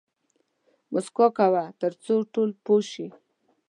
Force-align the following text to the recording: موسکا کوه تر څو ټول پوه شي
موسکا 0.91 1.27
کوه 1.37 1.63
تر 1.81 1.91
څو 2.03 2.15
ټول 2.33 2.49
پوه 2.65 2.81
شي 2.91 3.07